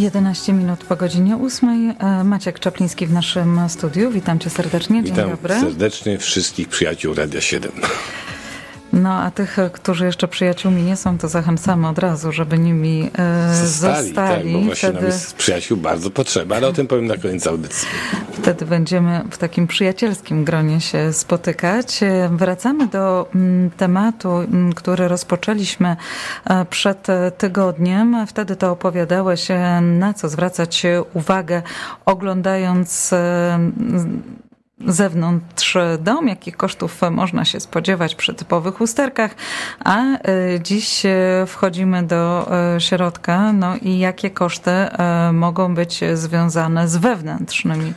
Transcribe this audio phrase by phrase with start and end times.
[0.00, 1.94] 11 minut po godzinie 8.
[1.98, 4.10] E, Maciek Czapliński w naszym studiu.
[4.10, 5.02] Witam cię serdecznie.
[5.02, 5.54] Dzień Witam dobry.
[5.60, 7.72] serdecznie wszystkich przyjaciół Radia 7.
[8.92, 13.54] No a tych, którzy jeszcze przyjaciółmi nie są, to zachęcamy od razu, żeby nimi e,
[13.66, 14.12] Zostali, zostali.
[14.14, 17.46] tak, bo właśnie Wtedy, nam jest przyjaciół bardzo potrzeba, ale o tym powiem na koniec
[17.46, 17.88] audycji.
[18.32, 22.02] wtedy będziemy w takim przyjacielskim gronie się spotykać.
[22.02, 25.96] E, Wracamy do mm, tematu, mm, który rozpoczęliśmy
[26.44, 28.26] e, przed e, tygodniem.
[28.26, 30.82] Wtedy to opowiadałeś, e, na co zwracać
[31.14, 31.62] uwagę,
[32.06, 33.58] oglądając e,
[34.86, 39.34] zewnątrz dom, jakich kosztów można się spodziewać przy typowych usterkach,
[39.84, 40.18] a e,
[40.62, 44.70] dziś e, wchodzimy do e, środka, no i jakie koszty
[45.32, 47.92] mogą być związane z wewnętrznymi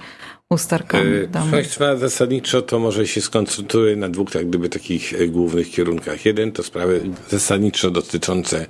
[0.50, 1.52] usterkami domu.
[1.52, 6.26] Państwa, zasadniczo to może się skoncentruję na dwóch tak gdyby takich głównych kierunkach.
[6.26, 8.66] Jeden to sprawy zasadniczo dotyczące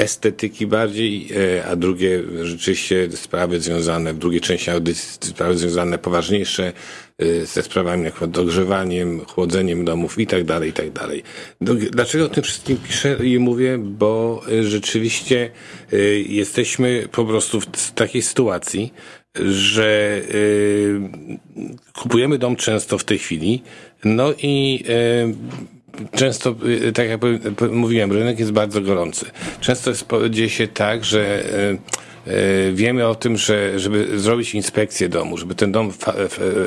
[0.00, 6.72] estetyki bardziej, e, a drugie rzeczywiście sprawy związane, w drugiej części audycji sprawy związane poważniejsze
[7.18, 11.22] e, ze sprawami jak dogrzewaniem, chłodzeniem domów i tak dalej, i tak dalej.
[11.90, 13.78] Dlaczego o tym wszystkim piszę i mówię?
[13.78, 15.50] Bo e, rzeczywiście
[16.26, 18.92] jesteśmy po prostu w takiej sytuacji,
[19.44, 20.20] że
[21.94, 23.62] kupujemy dom często w tej chwili,
[24.04, 24.84] no i
[26.16, 26.54] często,
[26.88, 27.20] y, tak jak
[27.70, 29.26] mówiłem, rynek jest bardzo gorący.
[29.60, 29.92] Często
[30.30, 31.44] dzieje się tak, że
[32.26, 35.92] y, y, wiemy o tym, że żeby zrobić inspekcję domu, żeby ten dom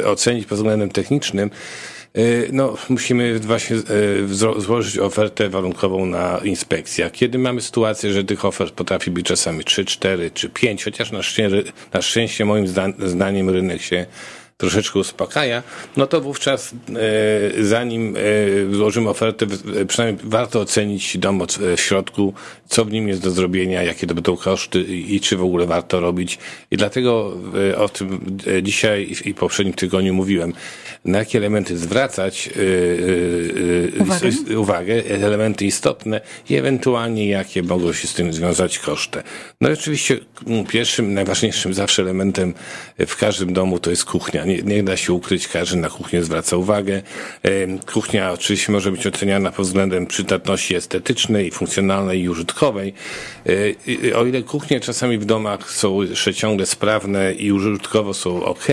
[0.06, 1.50] ocenić pod względem technicznym,
[2.18, 7.10] y, no, musimy właśnie y, złożyć ofertę warunkową na inspekcję.
[7.14, 11.24] Kiedy mamy sytuację, że tych ofert potrafi być czasami 3, 4 czy 5, chociaż na
[11.24, 11.64] szczęście,
[11.94, 14.06] na szczęście moim zda- zdaniem rynek się
[14.58, 15.64] troszeczkę uspokaja,
[15.98, 16.72] no to wówczas
[17.60, 18.16] e, zanim
[18.70, 21.42] e, złożymy ofertę, w- przynajmniej warto ocenić dom
[21.78, 22.34] w środku,
[22.68, 26.00] co w nim jest do zrobienia, jakie to będą koszty i, czy w ogóle warto
[26.00, 26.38] robić.
[26.72, 27.38] I dlatego
[27.72, 30.54] e, o tym e, dzisiaj i- poprzednim tygodniu mówiłem,
[31.06, 34.60] na jakie elementy zwracać e, e, e, Uwagę?
[34.60, 39.24] uwagę, elementy istotne i ewentualnie jakie mogą się z tym związać koszty.
[39.62, 40.18] No i oczywiście
[40.48, 42.54] mm, pierwszym, najważniejszym zawsze elementem
[43.08, 44.46] w każdym domu to jest kuchnia.
[44.46, 47.02] Nie, nie da się ukryć, każdy na kuchnię zwraca uwagę.
[47.94, 52.94] Kuchnia oczywiście może być oceniana pod względem przydatności estetycznej, funkcjonalnej i użytkowej.
[53.46, 58.68] E, O ile kuchnie czasami w domach są jeszcze ciągle sprawne i użytkowo są ok,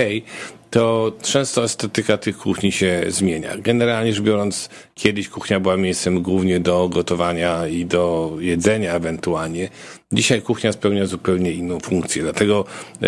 [0.71, 3.57] to często estetyka tych kuchni się zmienia.
[3.57, 9.69] Generalnie rzecz biorąc, kiedyś kuchnia była miejscem głównie do gotowania i do jedzenia ewentualnie.
[10.13, 12.21] Dzisiaj kuchnia spełnia zupełnie inną funkcję.
[12.23, 12.65] Dlatego
[13.01, 13.07] e,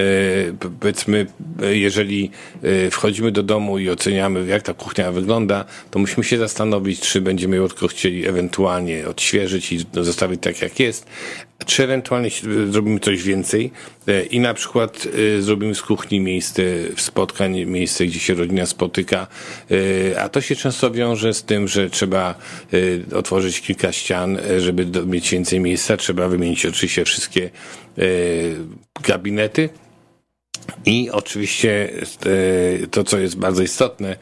[0.79, 1.25] powiedzmy,
[1.63, 2.31] e, jeżeli
[2.63, 7.21] e, wchodzimy do domu i oceniamy, jak ta kuchnia wygląda, to musimy się zastanowić, czy
[7.21, 11.05] będziemy ją tylko chcieli ewentualnie odświeżyć i zostawić tak, jak jest,
[11.65, 12.29] czy ewentualnie
[12.69, 13.71] zrobimy coś więcej
[14.31, 15.07] i na przykład
[15.39, 16.63] zrobimy z kuchni miejsce
[16.97, 19.27] spotkań, miejsce, gdzie się rodzina spotyka,
[20.19, 22.35] a to się często wiąże z tym, że trzeba
[23.15, 27.49] otworzyć kilka ścian, żeby mieć więcej miejsca, trzeba wymienić oczywiście wszystkie
[27.97, 28.01] e,
[29.03, 29.69] gabinety,
[30.85, 31.93] i oczywiście
[32.83, 34.17] e, to, co jest bardzo istotne,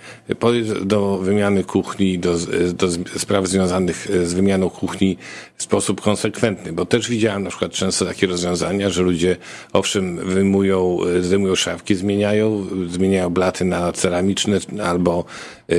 [0.81, 2.35] do wymiany kuchni, do,
[2.73, 2.87] do
[3.17, 5.17] spraw związanych z wymianą kuchni
[5.61, 9.37] w sposób konsekwentny, bo też widziałem na przykład często takie rozwiązania, że ludzie
[9.73, 15.25] owszem wyjmują, e, zdejmują szafki, zmieniają, zmieniają blaty na ceramiczne albo
[15.69, 15.75] e,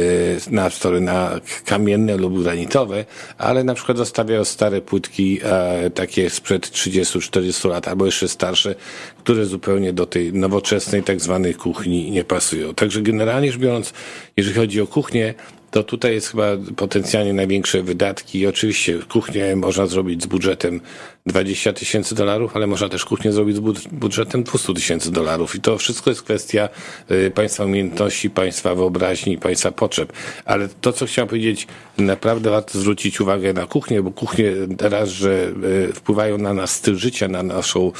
[0.50, 3.04] na story na kamienne lub granitowe,
[3.38, 8.74] ale na przykład zostawiają stare płytki e, takie sprzed 30-40 lat albo jeszcze starsze,
[9.18, 12.74] które zupełnie do tej nowoczesnej tak zwanej kuchni nie pasują.
[12.74, 13.92] Także generalnie rzecz biorąc,
[14.36, 15.34] jeżeli chodzi o kuchnię,
[15.70, 16.46] to tutaj jest chyba
[16.76, 18.46] potencjalnie największe wydatki.
[18.46, 20.80] Oczywiście kuchnię można zrobić z budżetem
[21.26, 25.54] 20 tysięcy dolarów, ale można też kuchnię zrobić z bud- budżetem 200 tysięcy dolarów.
[25.54, 26.68] I to wszystko jest kwestia
[27.10, 30.12] y, państwa umiejętności, państwa wyobraźni, państwa potrzeb.
[30.44, 31.66] Ale to, co chciałem powiedzieć,
[31.98, 35.52] naprawdę warto zwrócić uwagę na kuchnię, bo kuchnie teraz, że
[35.88, 37.92] y, wpływają na nasz styl życia, na naszą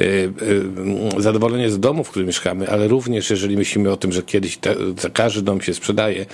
[0.00, 0.32] y,
[1.18, 4.74] zadowolenie z domu, w którym mieszkamy, ale również jeżeli myślimy o tym, że kiedyś te,
[5.12, 6.26] każdy dom się sprzedaje,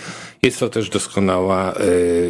[0.42, 1.74] jest to też doskonała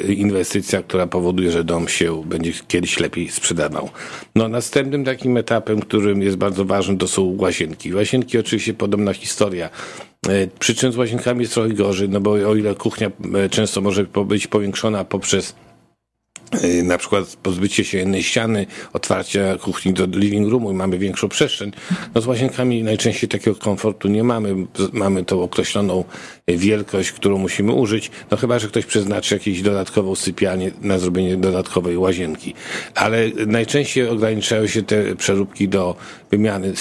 [0.08, 3.90] inwestycja, która powoduje, że dom się będzie kiedyś lepiej sprzedawał.
[4.34, 7.94] No, następnym takim etapem, którym jest bardzo ważny, to są łazienki.
[7.94, 9.70] Łazienki oczywiście podobna historia.
[10.28, 13.80] E, Przy czym z łazienkami jest trochę gorzej, no bo o ile kuchnia e, często
[13.80, 15.54] może być powiększona poprzez
[16.82, 21.72] na przykład pozbycie się jednej ściany, otwarcia kuchni do living roomu i mamy większą przestrzeń.
[22.14, 24.54] No z łazienkami najczęściej takiego komfortu nie mamy.
[24.92, 26.04] Mamy tą określoną
[26.48, 28.10] wielkość, którą musimy użyć.
[28.30, 32.54] No chyba, że ktoś przeznaczy jakąś dodatkową sypialnię na zrobienie dodatkowej łazienki.
[32.94, 35.96] Ale najczęściej ograniczają się te przeróbki do
[36.30, 36.72] wymiany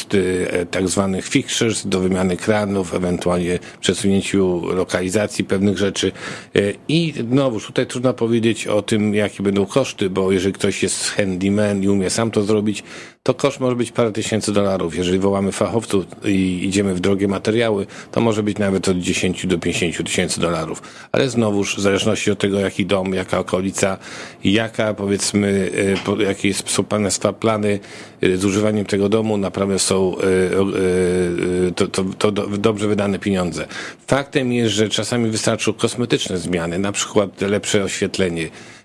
[0.51, 6.11] e, tak zwanych fixtures, do wymiany kranów, ewentualnie przesunięciu lokalizacji pewnych rzeczy.
[6.55, 11.09] E, I znowuż tutaj trudno powiedzieć o tym, jakie będą koszty, bo jeżeli ktoś jest
[11.09, 12.83] handyman i umie sam to zrobić,
[13.25, 14.97] to koszt może być parę tysięcy dolarów.
[14.97, 19.57] Jeżeli wołamy fachowców i idziemy w drogie materiały, to może być nawet od 10 do
[19.57, 20.81] 50 tysięcy dolarów.
[21.11, 23.97] Ale znowuż, w zależności od tego, jaki dom, jaka okolica,
[24.43, 25.71] jaka powiedzmy,
[26.19, 27.79] e, jakie są państwa plany
[28.21, 33.67] e, z używaniem tego domu, naprawdę są e, to, to, to dobrze wydane pieniądze.
[34.07, 38.49] Faktem jest, że czasami wystarczą kosmetyczne zmiany, na przykład lepsze oświetlenie,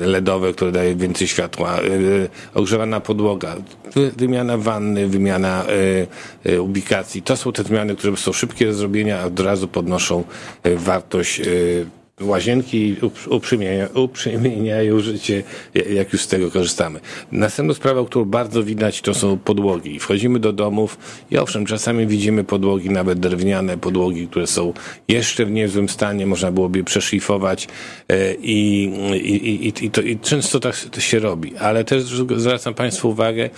[0.00, 3.56] LEDowe, które daje więcej światła, y, ogrzewana podłoga,
[4.16, 5.64] wymiana wanny, wymiana
[6.46, 7.22] y, ubikacji.
[7.22, 10.24] To są te zmiany, które są szybkie do zrobienia, a od razu podnoszą
[10.64, 11.40] wartość
[12.20, 12.96] łazienki
[13.94, 15.42] uprzymieniają, życie,
[15.90, 17.00] jak już z tego korzystamy.
[17.32, 19.98] Następną sprawą, którą bardzo widać, to są podłogi.
[19.98, 20.98] Wchodzimy do domów
[21.30, 24.72] i owszem, czasami widzimy podłogi, nawet drewniane podłogi, które są
[25.08, 27.68] jeszcze w niezłym stanie, można byłoby je przeszlifować
[28.08, 28.84] e, i,
[29.14, 31.56] i, i, i, to, i często tak się robi.
[31.56, 32.02] Ale też
[32.36, 33.50] zwracam Państwu uwagę,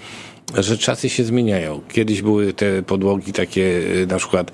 [0.56, 1.80] że czasy się zmieniają.
[1.92, 4.52] Kiedyś były te podłogi takie, e, na przykład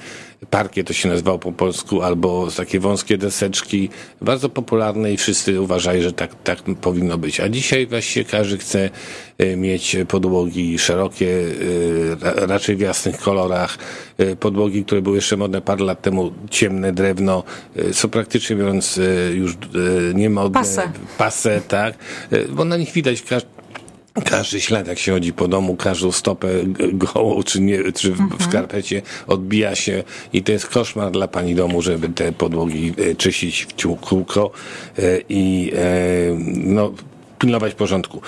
[0.50, 3.88] parkie to się nazywało po polsku, albo takie wąskie deseczki,
[4.20, 7.40] bardzo popularne i wszyscy uważają, że tak, tak powinno być.
[7.40, 8.90] A dzisiaj właściwie każdy chce
[9.38, 11.44] e, mieć podłogi szerokie,
[12.22, 13.78] e, raczej w jasnych kolorach,
[14.40, 17.42] podłogi, które były jeszcze modne parę lat temu, ciemne drewno,
[17.92, 19.00] są praktycznie mówiąc
[19.34, 19.56] już
[20.14, 20.60] nie modne.
[20.60, 20.92] Pase.
[21.18, 21.94] Pase, tak.
[22.50, 23.22] Bo na nich widać
[24.22, 26.48] każdy ślad, jak się chodzi po domu, każdą stopę
[26.92, 28.40] gołą czy, nie, czy w, mhm.
[28.40, 30.02] w skarpecie odbija się
[30.32, 34.50] i to jest koszmar dla pani domu, żeby te podłogi e, czyścić w kółko
[34.98, 35.80] e, i e,
[36.54, 36.92] no,
[37.38, 38.20] pilnować porządku.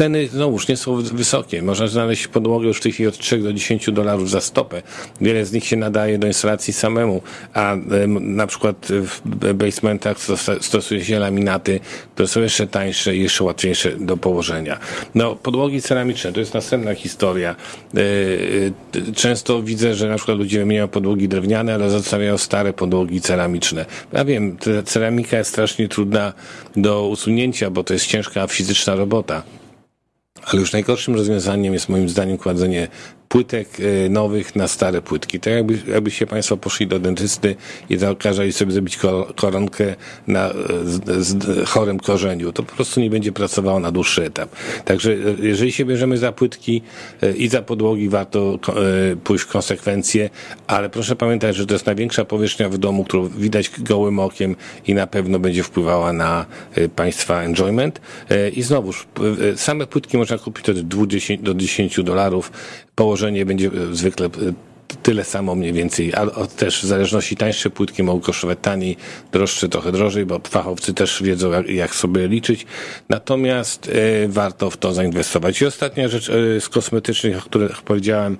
[0.00, 1.62] Ceny znowuż nie są wysokie.
[1.62, 4.82] Można znaleźć podłogę już w tej chwili od 3 do 10 dolarów za stopę.
[5.20, 7.22] Wiele z nich się nadaje do instalacji samemu,
[7.54, 7.76] a
[8.20, 9.20] na przykład w
[9.54, 10.16] basementach
[10.60, 11.80] stosuje się laminaty,
[12.14, 14.78] które są jeszcze tańsze i jeszcze łatwiejsze do położenia.
[15.14, 17.56] No, podłogi ceramiczne to jest następna historia.
[17.94, 18.00] E,
[19.08, 23.86] e, często widzę, że na przykład ludzie wymieniają podłogi drewniane, ale zostawiają stare podłogi ceramiczne.
[24.12, 26.32] Ja wiem, ceramika jest strasznie trudna
[26.76, 29.42] do usunięcia, bo to jest ciężka fizyczna robota.
[30.44, 32.88] Ale już najgorszym rozwiązaniem jest moim zdaniem kładzenie
[33.30, 35.40] płytek e, nowych na stare płytki.
[35.40, 37.56] Tak jakby, jakbyście Państwo poszli do dentysty
[37.90, 38.98] i zakazali sobie zrobić
[39.36, 39.94] koronkę
[40.26, 40.54] na e,
[40.84, 42.52] z, z chorym korzeniu.
[42.52, 44.50] To po prostu nie będzie pracowało na dłuższy etap.
[44.84, 46.82] Także e, jeżeli się bierzemy za płytki
[47.36, 48.58] i za podłogi, warto
[49.24, 50.30] pójść w konsekwencje,
[50.66, 54.56] ale proszę pamiętać, że to jest największa powierzchnia w domu, którą widać gołym okiem
[54.86, 56.46] i na pewno będzie wpływała na
[56.96, 58.00] Państwa enjoyment.
[58.56, 59.06] I znowuż,
[59.56, 62.52] same płytki można kupić od 20 do 10 dolarów.
[63.00, 64.30] Położenie będzie e, zwykle e,
[65.02, 68.96] tyle samo mniej więcej, ale też w zależności tańsze płytki mogą kosztować taniej,
[69.32, 72.66] droższe trochę drożej, bo fachowcy też wiedzą jak, jak sobie liczyć.
[73.08, 75.60] Natomiast e, warto w to zainwestować.
[75.60, 78.36] I ostatnia rzecz e, z kosmetycznych, o których powiedziałem,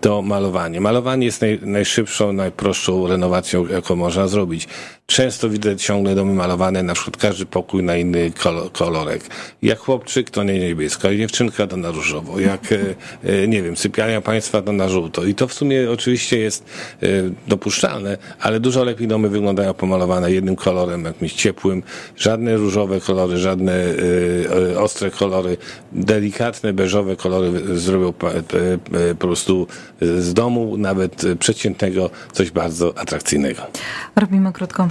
[0.00, 0.80] to malowanie.
[0.80, 4.68] Malowanie jest naj, najszybszą, najprostszą renowacją, jaką można zrobić.
[5.10, 9.22] Często widzę ciągle domy malowane, na przykład każdy pokój na inny kolor, kolorek.
[9.62, 12.78] Jak chłopczyk to na niebiesko, jak dziewczynka to na różowo, jak, e,
[13.24, 15.24] e, nie wiem, sypialnia państwa to na żółto.
[15.24, 16.64] I to w sumie oczywiście jest
[17.02, 17.06] e,
[17.46, 21.82] dopuszczalne, ale dużo lepiej domy wyglądają pomalowane jednym kolorem, jakimś ciepłym.
[22.16, 23.84] Żadne różowe kolory, żadne
[24.78, 25.56] ostre kolory,
[25.92, 28.28] delikatne, beżowe kolory zrobią po
[29.18, 29.66] prostu
[30.00, 33.62] z domu, nawet przeciętnego, coś bardzo atrakcyjnego.
[34.16, 34.90] Robimy krótką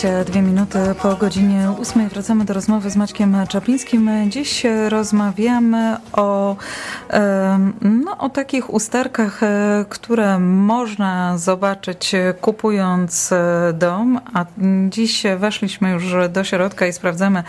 [0.00, 4.10] 22 minuty po godzinie 8 wracamy do rozmowy z Maćkiem Czaplińskim.
[4.28, 6.56] Dziś rozmawiamy o,
[7.80, 14.44] no, o takich usterkach, e, które można zobaczyć kupując e, dom, a
[14.88, 17.42] dziś weszliśmy już do środka i sprawdzamy,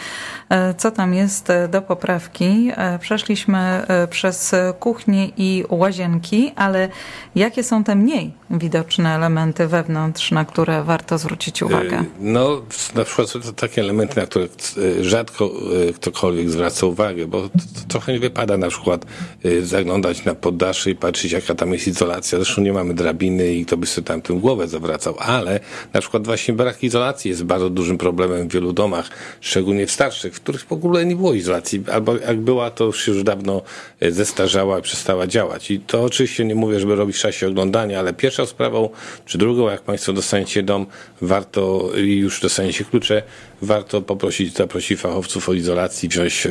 [0.49, 2.71] e, co tam jest do poprawki.
[2.99, 6.89] Przeszliśmy przez kuchnię i łazienki, ale
[7.35, 12.03] jakie są te mniej widoczne elementy wewnątrz, na które warto zwrócić uwagę?
[12.19, 12.61] No,
[12.95, 15.51] na przykład są to takie elementy, na które e, rzadko
[15.89, 17.49] e, ktokolwiek zwraca uwagę, bo to,
[17.87, 19.05] trochę nie wypada na przykład
[19.45, 22.37] e, zaglądać na poddasze i patrzeć, jaka tam jest izolacja.
[22.37, 25.59] Zresztą nie mamy drabiny i to by sobie tam tym głowę zawracał, ale
[25.93, 29.09] na przykład właśnie brak izolacji jest bardzo dużym problemem w wielu domach,
[29.41, 33.07] szczególnie w starszych, w których w ogóle nie było izolacji, albo jak była, to już
[33.07, 33.61] już dawno
[34.01, 35.71] zestarzała i przestała działać.
[35.71, 38.89] I to oczywiście nie mówię, żeby robić w czasie oglądania, ale pierwszą sprawą,
[39.25, 40.85] czy drugą, jak Państwo dostaniecie dom,
[41.21, 43.23] warto i już dostaniecie klucze,
[43.61, 46.47] warto poprosić, zaprosić fachowców o izolacji, wziąć,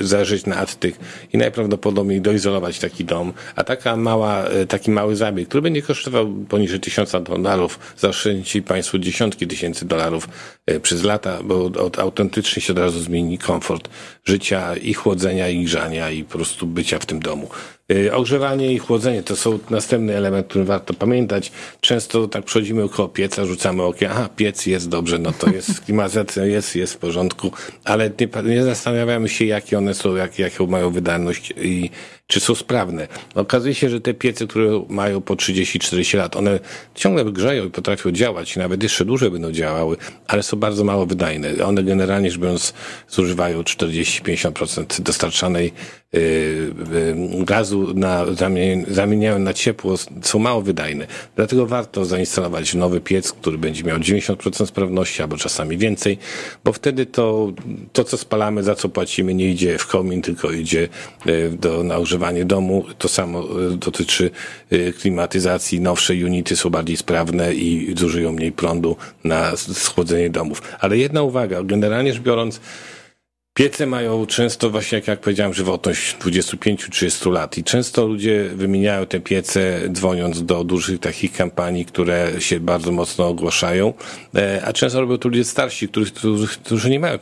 [0.00, 0.98] zależeć na tych
[1.32, 3.32] i najprawdopodobniej doizolować taki dom.
[3.56, 8.98] A taka mała, e, taki mały zabieg, który będzie kosztował poniżej tysiąca dolarów, zaoszczędzi Państwu
[8.98, 10.28] dziesiątki tysięcy dolarów
[10.66, 13.88] e, przez lata, bo autentycznie się od razu zmieni komfort
[14.24, 17.48] życia i chłodzenia, i grzania, i po prostu bycia w tym domu.
[17.90, 21.52] E, ogrzewanie i chłodzenie to są następny element, który warto pamiętać.
[21.80, 26.44] Często tak przechodzimy około pieca, rzucamy okiem, aha, piec jest dobrze, no to jest klimatyzacja,
[26.44, 27.50] jest, jest w porządku,
[27.84, 31.90] ale nie, nie zastanawiamy się, jakie one są, jak, jaką mają wydajność i
[32.30, 33.08] czy są sprawne.
[33.34, 36.60] Okazuje się, że te piece, które mają po 30-40 lat, one
[36.94, 39.96] ciągle grzeją i potrafią działać i nawet jeszcze dłużej będą działały,
[40.26, 41.64] ale są bardzo mało wydajne.
[41.64, 42.74] One generalnie rzecz biorąc
[43.08, 45.72] zużywają 40-50% dostarczanej
[46.12, 48.26] yy, gazu na,
[48.88, 51.06] zamieniają na ciepło, są mało wydajne.
[51.36, 56.18] Dlatego warto zainstalować nowy piec, który będzie miał 90% sprawności albo czasami więcej,
[56.64, 57.52] bo wtedy to,
[57.92, 60.88] to co spalamy, za co płacimy, nie idzie w komin, tylko idzie
[61.26, 62.84] yy, do, na używanie ogrzewanie domu.
[62.98, 64.30] To samo e, dotyczy
[64.70, 65.80] e, klimatyzacji.
[65.80, 70.62] Nowsze unity są bardziej sprawne i zużyją mniej prądu na schłodzenie domów.
[70.80, 72.60] Ale jedna uwaga, generalnie rzecz biorąc,
[73.54, 79.20] Piece mają często, właśnie jak, jak powiedziałem, żywotność 25-30 lat i często ludzie wymieniają te
[79.20, 83.94] piece dzwoniąc do dużych takich kampanii, które się bardzo mocno ogłaszają,
[84.34, 86.12] e, a często robią to ludzie starsi, którzy,
[86.46, 87.18] którzy nie mają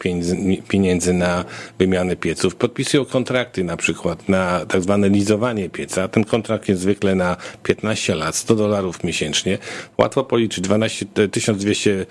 [0.68, 1.44] pieniędzy, na
[1.78, 2.56] wymianę pieców.
[2.56, 6.08] Podpisują kontrakty na przykład na tak zwane lizowanie pieca.
[6.08, 9.58] Ten kontrakt jest zwykle na 15 lat, 100 dolarów miesięcznie.
[9.98, 12.06] Łatwo policzyć, 12, 1200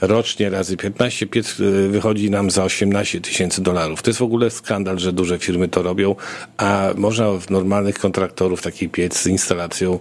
[0.00, 4.02] rocznie razy 15 piec e, wychodzi nam za 18 tysięcy dolarów.
[4.02, 6.14] To jest w ogóle skandal, że duże firmy to robią,
[6.56, 9.98] a można w normalnych kontraktorów taki piec z instalacją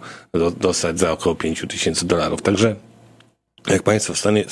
[0.60, 2.42] dostać za około 5 tysięcy dolarów.
[2.42, 2.76] Także
[3.68, 4.46] jak Państwo stanie,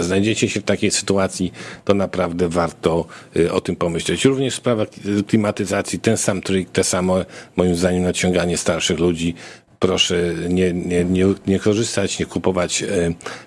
[0.00, 1.52] znajdziecie się w takiej sytuacji,
[1.84, 3.04] to naprawdę warto
[3.36, 4.24] y, o tym pomyśleć.
[4.24, 4.86] Również sprawa
[5.26, 7.16] klimatyzacji, ten sam trik, te samo,
[7.56, 9.34] moim zdaniem, naciąganie starszych ludzi
[9.78, 12.86] proszę nie, nie, nie, nie korzystać, nie kupować e,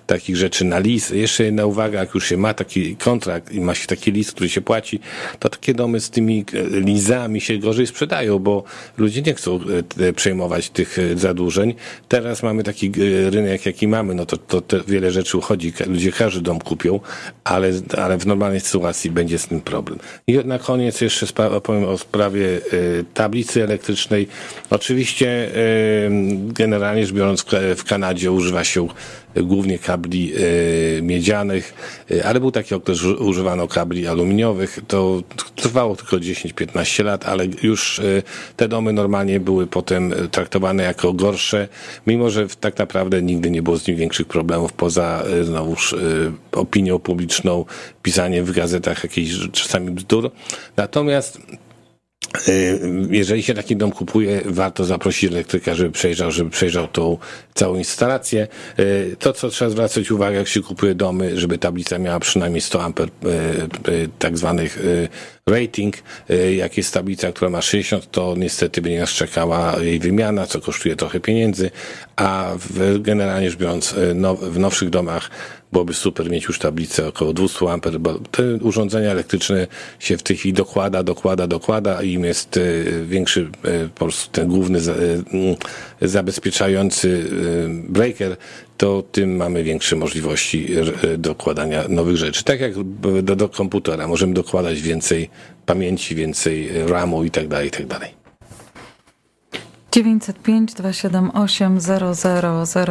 [0.06, 1.10] takich rzeczy na list.
[1.10, 4.48] Jeszcze jedna uwaga, jak już się ma taki kontrakt i ma się taki list, który
[4.48, 5.00] się płaci,
[5.38, 8.64] to takie domy z tymi e, lizami się gorzej sprzedają, bo
[8.98, 9.60] ludzie nie chcą
[10.00, 11.74] e, przejmować tych e, zadłużeń.
[12.08, 16.40] Teraz mamy taki e, rynek, jaki mamy, no to, to wiele rzeczy uchodzi, ludzie każdy
[16.40, 17.00] dom kupią,
[17.44, 19.98] ale, ale w normalnej sytuacji będzie z tym problem.
[20.26, 22.60] I na koniec jeszcze opowiem o sprawie e,
[23.14, 24.28] tablicy elektrycznej.
[24.70, 25.50] Oczywiście
[26.52, 27.44] generalnie rzecz biorąc
[27.76, 28.88] w Kanadzie używa się
[29.36, 30.32] głównie kabli
[30.98, 31.74] e, miedzianych,
[32.10, 34.78] e, ale był taki okres, że używano kabli aluminiowych.
[34.88, 35.22] To
[35.56, 38.02] trwało tylko 10-15 lat, ale już e,
[38.56, 41.68] te domy normalnie były potem traktowane jako gorsze,
[42.06, 45.94] mimo że tak naprawdę nigdy nie było z nim większych problemów poza znowuż
[46.52, 47.64] opinią publiczną,
[48.02, 50.30] pisaniem w gazetach jakichś czasami bzdur.
[50.76, 51.40] Natomiast
[53.10, 57.18] jeżeli się taki dom kupuje, warto zaprosić elektryka, żeby przejrzał, żeby przejrzał tą
[57.54, 58.48] całą instalację.
[58.78, 62.82] Y, to, co trzeba zwracać uwagę, jak się kupuje domy, żeby tablica miała przynajmniej 100
[62.82, 63.08] amper
[63.88, 64.78] y, tak zwanych
[65.50, 65.96] rating.
[66.56, 70.96] Jak jest tablica, która ma 60, to niestety będzie nas czekała jej wymiana, co kosztuje
[70.96, 71.70] trochę pieniędzy,
[72.16, 73.94] a w, generalnie rzecz biorąc
[74.42, 75.30] w nowszych domach
[75.72, 79.66] byłoby super mieć już tablicę około 200 amper, bo te urządzenia elektryczne
[79.98, 82.60] się w tej chwili dokłada, dokłada, dokłada i im jest e,
[83.04, 83.50] większy
[83.94, 84.78] po prostu ten główny
[86.02, 87.30] e, zabezpieczający
[87.88, 88.36] breaker,
[88.80, 90.68] to tym mamy większe możliwości
[91.18, 92.44] dokładania nowych rzeczy.
[92.44, 92.72] Tak jak
[93.22, 95.30] do, do komputera możemy dokładać więcej
[95.66, 98.20] pamięci, więcej RAMu i tak dalej, i tak dalej.
[99.92, 101.78] 905 278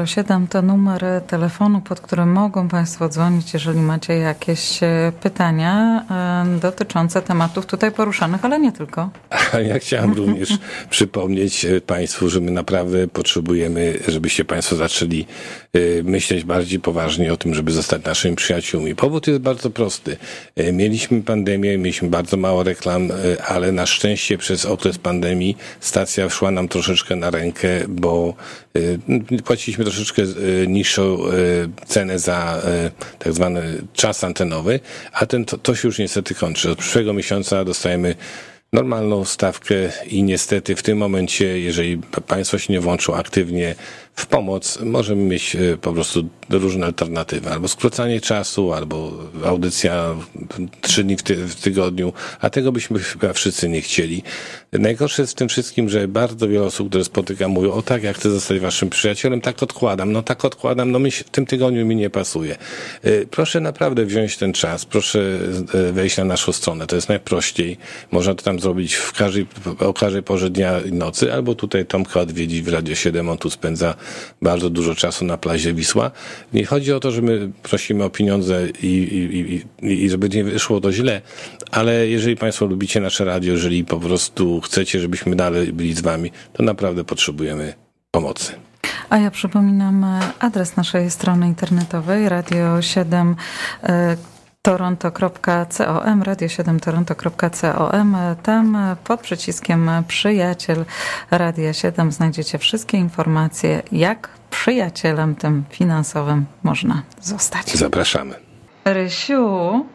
[0.06, 6.60] 0007 to numer telefonu, pod którym mogą Państwo dzwonić, jeżeli macie jakieś e, pytania e,
[6.60, 9.10] dotyczące tematów tutaj poruszanych, ale nie tylko.
[9.70, 10.50] Ja chciałem również
[10.90, 15.26] przypomnieć e, Państwu, że my naprawdę potrzebujemy, żebyście Państwo zaczęli
[16.04, 18.96] myśleć bardziej poważnie o tym, żeby zostać naszymi przyjaciółmi.
[18.96, 20.18] Powód jest bardzo prosty.
[20.74, 23.10] Mieliśmy pandemię, mieliśmy bardzo mało reklam,
[23.48, 28.34] ale na szczęście przez okres pandemii stacja szła nam troszeczkę na rękę, bo
[29.46, 30.22] płaciliśmy troszeczkę
[30.68, 31.18] niższą
[31.86, 32.62] cenę za
[33.20, 34.80] tak zwany czas antenowy,
[35.14, 36.72] a ten, to, to się już niestety kończy.
[36.72, 38.16] Od przyszłego miesiąca dostajemy
[38.74, 39.76] normalną stawkę
[40.08, 41.98] i niestety w tym momencie, jeżeli
[42.28, 43.76] państwo się nie włączą aktywnie
[44.20, 47.50] w pomoc, możemy mieć po prostu różne alternatywy.
[47.50, 49.12] Albo skrócanie czasu, albo
[49.46, 50.16] audycja
[50.82, 54.24] trzy dni w, ty w tygodniu, a tego byśmy chyba wszyscy nie chcieli.
[54.74, 58.18] Najgorsze jest w tym wszystkim, że bardzo wiele osób, które spotykam, mówią, o tak, jak
[58.18, 61.96] chcę zostać waszym przyjacielem, tak odkładam, no tak odkładam, no mi w tym tygodniu mi
[61.96, 62.58] nie pasuje.
[63.06, 65.20] Y, proszę naprawdę wziąć ten czas, proszę
[65.90, 67.78] y, wejść na naszą stronę, to jest najprościej.
[68.12, 69.48] Można to tam zrobić w każdej,
[69.80, 73.50] o każdej porze dnia i nocy, albo tutaj Tomka odwiedzić w Radio 7, on tu
[73.50, 73.96] spędza
[74.42, 76.12] bardzo dużo czasu na plazie Wisła.
[76.54, 80.44] Nie chodzi o to, że my prosimy o pieniądze i, i, i, i żeby nie
[80.44, 81.22] wyszło to źle,
[81.72, 86.32] ale jeżeli Państwo lubicie nasze radio, jeżeli po prostu chcecie, żebyśmy dalej byli z Wami,
[86.54, 87.74] to naprawdę potrzebujemy
[88.12, 88.54] pomocy.
[89.10, 93.36] A ja przypominam e, adres naszej strony internetowej radio 7
[94.70, 98.18] toronto.com, radio7toronto.com.
[98.44, 100.86] Tam pod przyciskiem przyjaciel
[101.32, 107.76] Radia 7 znajdziecie wszystkie informacje, jak przyjacielem tym finansowym można zostać.
[107.76, 108.36] Zapraszamy.
[108.86, 109.86] Rysiu,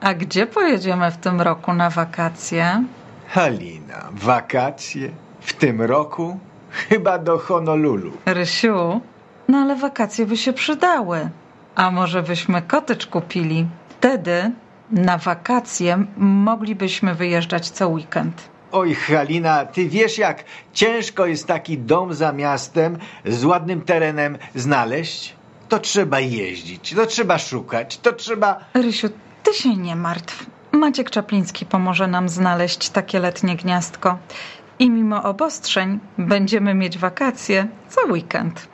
[0.00, 2.84] a gdzie pojedziemy w tym roku na wakacje?
[3.28, 5.10] Halina, wakacje?
[5.40, 6.38] W tym roku?
[6.70, 8.12] Chyba do Honolulu.
[8.26, 9.00] Rysiu,
[9.48, 11.30] no ale wakacje by się przydały.
[11.74, 13.66] A może byśmy kotycz kupili?
[14.00, 14.50] Wtedy
[14.90, 18.48] na wakacje moglibyśmy wyjeżdżać co weekend.
[18.72, 25.34] Oj, Halina, ty wiesz, jak ciężko jest taki dom za miastem z ładnym terenem znaleźć?
[25.68, 28.60] To trzeba jeździć, to trzeba szukać, to trzeba.
[28.74, 29.08] Rysiu,
[29.42, 30.46] ty się nie martw.
[30.72, 34.18] Maciek Czapliński pomoże nam znaleźć takie letnie gniazdko.
[34.78, 38.68] I mimo obostrzeń będziemy mieć wakacje co weekend.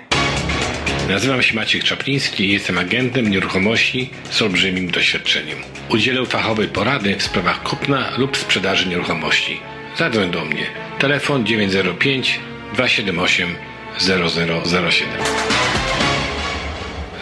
[1.09, 5.59] Nazywam się Maciek Czapliński i jestem agentem nieruchomości z olbrzymim doświadczeniem.
[5.89, 9.61] Udzielę fachowej porady w sprawach kupna lub sprzedaży nieruchomości.
[9.99, 10.67] Zadzwoń do mnie.
[10.99, 12.41] Telefon 905
[12.75, 13.57] 278
[13.99, 15.09] 0007.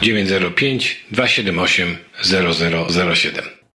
[0.03, 3.55] 905 278 0007.